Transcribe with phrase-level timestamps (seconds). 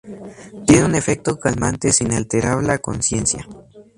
[0.65, 3.45] Tiene un efecto calmante sin alterar la conciencia.